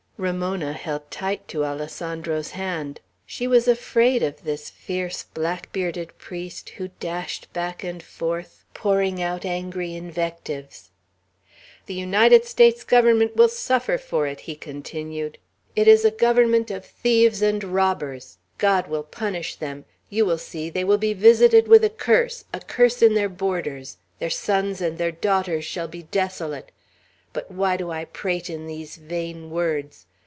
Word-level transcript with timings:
Ramona 0.21 0.73
held 0.73 1.09
tight 1.09 1.47
to 1.47 1.65
Alessandro's 1.65 2.51
hand. 2.51 2.99
She 3.25 3.47
was 3.47 3.67
afraid 3.67 4.21
of 4.21 4.43
this 4.43 4.69
fierce, 4.69 5.23
black 5.23 5.73
bearded 5.73 6.15
priest, 6.19 6.69
who 6.77 6.89
dashed 6.99 7.51
back 7.53 7.83
and 7.83 8.03
forth, 8.03 8.63
pouring 8.75 9.19
out 9.19 9.45
angry 9.45 9.95
invectives. 9.95 10.91
"The 11.87 11.95
United 11.95 12.45
States 12.45 12.83
Government 12.83 13.35
will 13.35 13.49
suffer 13.49 13.97
for 13.97 14.27
it!" 14.27 14.41
he 14.41 14.55
continued. 14.55 15.39
"It 15.75 15.87
is 15.87 16.05
a 16.05 16.11
Government 16.11 16.69
of 16.69 16.85
thieves 16.85 17.41
and 17.41 17.63
robbers! 17.63 18.37
God 18.59 18.85
will 18.87 19.01
punish 19.01 19.55
them. 19.55 19.85
You 20.11 20.27
will 20.27 20.37
see; 20.37 20.69
they 20.69 20.83
will 20.83 20.99
be 20.99 21.13
visited 21.13 21.67
with 21.67 21.83
a 21.83 21.89
curse, 21.89 22.45
a 22.53 22.59
curse 22.59 23.01
in 23.01 23.15
their 23.15 23.27
borders; 23.27 23.97
their 24.19 24.29
sons 24.29 24.81
and 24.81 24.99
their 24.99 25.11
daughters 25.11 25.65
shall 25.65 25.87
be 25.87 26.03
desolate! 26.03 26.71
But 27.33 27.49
why 27.49 27.75
do 27.75 27.89
I 27.89 28.05
prate 28.05 28.51
in 28.51 28.67
these 28.67 28.97
vain 28.97 29.49
words? 29.49 30.05